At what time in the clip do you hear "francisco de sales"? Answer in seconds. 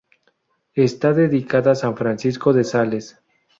1.95-3.21